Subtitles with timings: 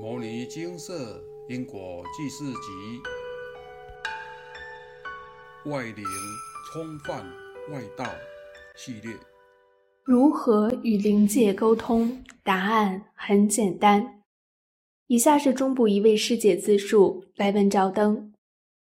[0.02, 3.02] 《摩尼金色因果记事集》
[5.70, 6.02] 外灵
[6.72, 7.22] 冲犯
[7.70, 8.06] 外道
[8.78, 9.14] 系列。
[10.02, 12.24] 如何与灵界沟通？
[12.42, 14.22] 答案很简单。
[15.06, 18.32] 以下是中部一位师姐自述来问照灯：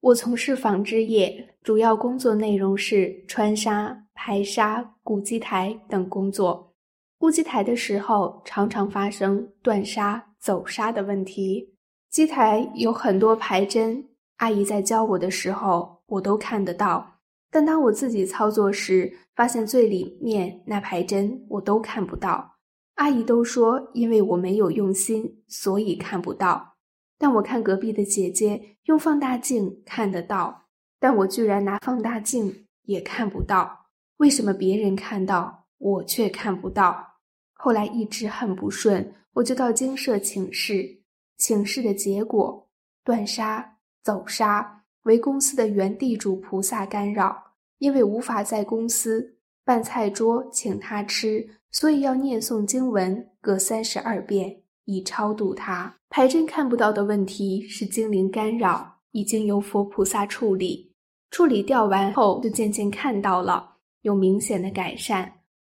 [0.00, 6.74] 我从事纺织业，主要工作内容是穿纱、排纱、固机台等工作。
[7.16, 10.27] 固机台的时候，常常发生断纱。
[10.40, 11.74] 走纱的问题，
[12.10, 17.20] 机台有很多排针，阿姨在教我的时候，我都看得到。
[17.50, 22.56] 但当我自己操作时，发现最里面那排针我都看不到。
[22.94, 26.74] 阿姨都说，因为我没有用心，所以看不到。
[27.18, 30.66] 但我看隔壁的姐姐用放大镜看得到，
[31.00, 33.86] 但我居然拿放大镜也看不到。
[34.18, 37.14] 为什么别人看到，我却看不到？
[37.54, 39.14] 后来一直很不顺。
[39.38, 40.98] 我就到精舍请示，
[41.36, 42.68] 请示的结果，
[43.04, 47.40] 断杀、走杀为公司的原地主菩萨干扰，
[47.78, 55.94] 因为无法在公司办菜桌请他吃，所以要念诵经文各三十二遍，以超度他。
[56.10, 60.92] 排针看不到的问题是精灵干扰，已经由佛菩萨处理，
[61.30, 65.32] 处理掉完后就渐渐看到了，有明显的改善。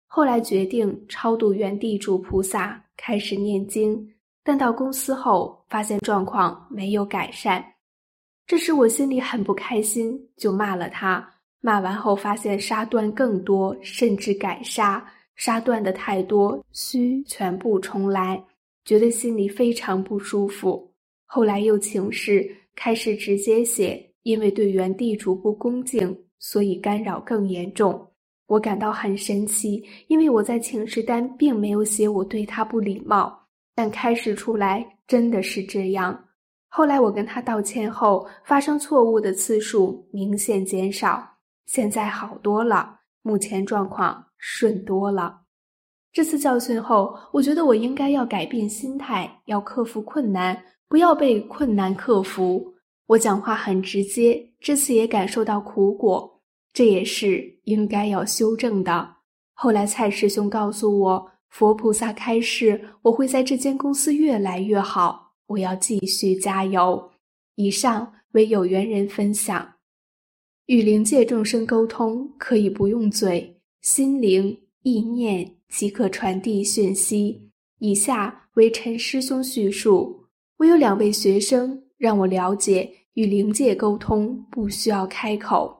[0.09, 2.83] 后来决定超度原地主菩萨。
[3.02, 7.63] 开始念经，但到公司后发现状况没有改善，
[8.45, 11.25] 这时我心里很不开心，就骂了他。
[11.61, 18.43] 骂完后发现沙断更多，甚至改沙，沙断的太多，需全部重来，
[18.83, 20.93] 觉得心里非常不舒服。
[21.25, 28.08] 后来又请示，开始直接写，因为对原地主不恭敬，所以干扰更严重。
[28.50, 33.39] 我感到很神奇，因为我在请示单并没有写我对他不礼貌，
[33.75, 36.19] 但开始出来真的是这样。
[36.67, 41.23] 后来我跟他道歉后，发生错误的次数明显减少，
[41.67, 45.42] 现在好多了，目前状况顺多了。
[46.11, 52.73] 这次教训后，我觉得我应该要改变心态，要克服困难，不要被困难克服。
[53.05, 56.39] 我讲话很直接，这次也感受到苦果。
[56.80, 59.17] 这也是应该要修正的。
[59.52, 65.34] 后来蔡师兄告诉我，佛菩萨开示，我会在这间公司越来越好。
[65.48, 67.12] 我要继续加油。
[67.56, 69.73] 以上为有缘人分享。
[70.67, 77.52] 与灵界众生沟通，可以不用嘴，心灵意念即可传递讯息。
[77.80, 80.23] 以下为陈师兄叙述：
[80.56, 85.79] 我有两位学生，让我了解与灵界沟通不需要开口。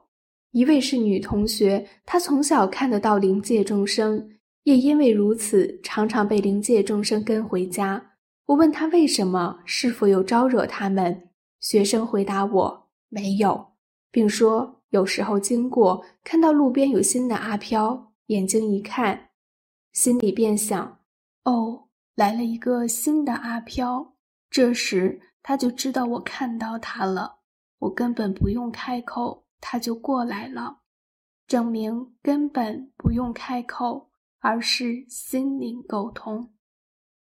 [0.52, 4.28] 一位是女同学，她从小看得到灵界众生，
[4.64, 8.14] 也因为如此，常常被灵界众生跟回家。
[8.46, 11.28] 我问她为什么，是否有招惹他们？
[11.60, 13.74] 学生回答我没有，
[14.10, 19.28] 并说有时候经过，看到路边有新的阿飘，眼睛一看，
[19.92, 20.98] 心里便想：
[21.44, 24.14] 哦，来了一个新的阿飘。
[24.50, 27.38] 这时他就知道我看到他了，
[27.78, 29.44] 我根本不用开口。
[29.60, 30.78] 他就过来了，
[31.46, 34.10] 证明根本不用开口，
[34.40, 36.52] 而是心灵沟通。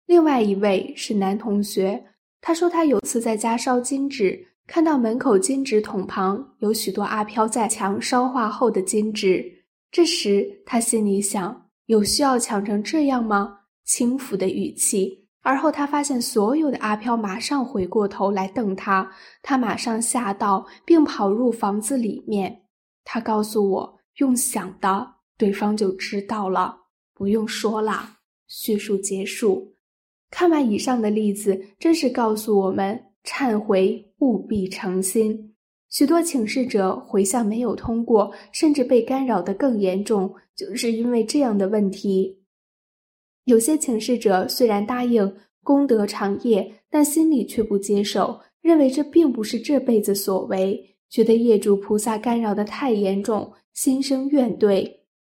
[0.06, 2.04] 另外一位是男同学，
[2.42, 9.66] 他说他有次在家烧金纸，看到门口金纸桶旁有许多阿飘在抢烧化后的金纸。
[9.92, 13.60] 这时他心里想：有需要抢成这样吗？
[13.86, 15.28] 轻浮的语气。
[15.42, 19.10] 而后他发现所有的阿飘马上回过头来瞪他，
[19.42, 22.64] 他马上吓到，并跑入房子里面。
[23.06, 26.76] 他告诉我，用想的，对方就知道了，
[27.14, 28.18] 不用说了。
[28.48, 29.76] 叙述结束。
[30.30, 35.56] 看完以上的例子，真是告诉我们：忏悔务必诚心。
[35.90, 42.39] 许多请示者回向没有通过，甚至被干扰的更严重，就是因为这样的问题。
[43.46, 54.90] 有些请示者虽然答应功德长业，但心里却不接受，认为这并不是这辈子所为，觉得业主菩萨干扰的太严重，心生怨怼，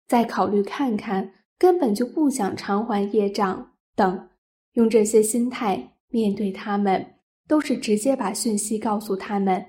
[0.06, 4.28] 再考虑看看，根本就不想偿还业障等，
[4.74, 7.04] 用这些心态面对他们，
[7.46, 9.64] 都是直接把讯息告诉他们：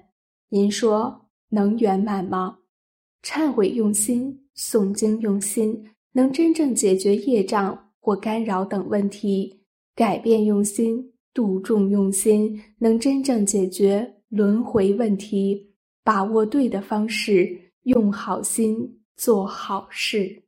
[0.49, 2.57] 您说能圆满吗？
[3.23, 7.82] 忏悔用心，诵经用心，能真正解决业障。
[8.03, 9.61] 或干扰等问题，
[9.95, 15.73] 改变用心，度众用心，能真正解决轮回问题。
[16.03, 20.43] 把握对的方式，用好心做好事。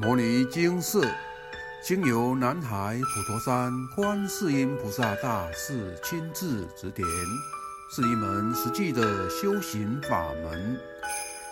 [0.00, 1.00] 摩尼经释，
[1.82, 7.04] 经由南海普陀山观世音菩萨大士亲自指点，
[7.90, 10.78] 是一门实际的修行法门，